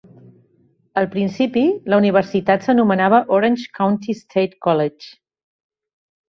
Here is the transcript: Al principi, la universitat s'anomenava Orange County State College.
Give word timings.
Al 1.01 1.07
principi, 1.15 1.63
la 1.93 1.99
universitat 2.03 2.65
s'anomenava 2.69 3.19
Orange 3.37 3.69
County 3.81 4.17
State 4.23 4.59
College. 4.69 5.13